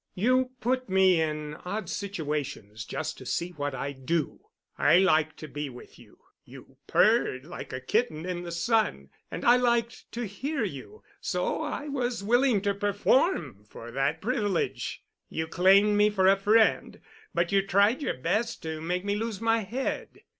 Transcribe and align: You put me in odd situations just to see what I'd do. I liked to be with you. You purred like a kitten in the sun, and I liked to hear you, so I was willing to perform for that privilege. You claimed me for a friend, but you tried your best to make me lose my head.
You 0.15 0.49
put 0.61 0.89
me 0.89 1.21
in 1.21 1.53
odd 1.63 1.87
situations 1.87 2.85
just 2.85 3.19
to 3.19 3.25
see 3.27 3.51
what 3.51 3.75
I'd 3.75 4.07
do. 4.07 4.47
I 4.75 4.97
liked 4.97 5.37
to 5.41 5.47
be 5.47 5.69
with 5.69 5.99
you. 5.99 6.17
You 6.43 6.77
purred 6.87 7.45
like 7.45 7.71
a 7.71 7.79
kitten 7.79 8.25
in 8.25 8.41
the 8.41 8.51
sun, 8.51 9.11
and 9.29 9.45
I 9.45 9.57
liked 9.57 10.11
to 10.13 10.25
hear 10.25 10.63
you, 10.63 11.03
so 11.19 11.61
I 11.61 11.87
was 11.87 12.23
willing 12.23 12.63
to 12.63 12.73
perform 12.73 13.63
for 13.63 13.91
that 13.91 14.21
privilege. 14.21 15.03
You 15.29 15.45
claimed 15.45 15.95
me 15.95 16.09
for 16.09 16.25
a 16.25 16.35
friend, 16.35 16.99
but 17.35 17.51
you 17.51 17.61
tried 17.61 18.01
your 18.01 18.17
best 18.17 18.63
to 18.63 18.81
make 18.81 19.05
me 19.05 19.13
lose 19.15 19.39
my 19.39 19.59
head. 19.59 20.21